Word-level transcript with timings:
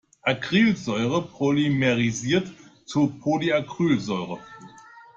Acrylsäure 0.23 1.21
polymerisiert 1.29 2.51
zu 2.85 3.05
Polyacrylsäure. 3.21 4.39